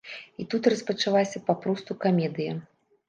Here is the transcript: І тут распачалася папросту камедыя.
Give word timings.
І 0.43 0.45
тут 0.53 0.69
распачалася 0.73 1.43
папросту 1.53 1.97
камедыя. 2.07 2.59